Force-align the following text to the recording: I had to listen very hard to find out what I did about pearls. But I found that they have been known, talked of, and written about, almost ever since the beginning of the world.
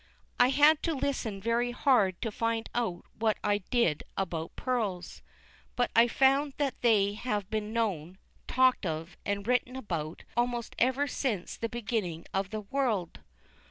I 0.39 0.47
had 0.49 0.81
to 0.81 0.95
listen 0.95 1.39
very 1.39 1.69
hard 1.69 2.19
to 2.23 2.31
find 2.31 2.67
out 2.73 3.05
what 3.19 3.37
I 3.43 3.59
did 3.59 4.03
about 4.17 4.55
pearls. 4.55 5.21
But 5.75 5.91
I 5.95 6.07
found 6.07 6.53
that 6.57 6.73
they 6.81 7.13
have 7.13 7.51
been 7.51 7.71
known, 7.71 8.17
talked 8.47 8.83
of, 8.83 9.15
and 9.27 9.45
written 9.45 9.75
about, 9.75 10.23
almost 10.35 10.75
ever 10.79 11.05
since 11.05 11.55
the 11.55 11.69
beginning 11.69 12.25
of 12.33 12.49
the 12.49 12.61
world. 12.61 13.19